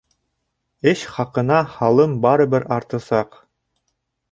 Эш 0.91 1.03
хаҡына 1.17 1.59
һалым 1.75 2.17
барыбер 2.25 2.69
артасаҡ. 2.79 3.41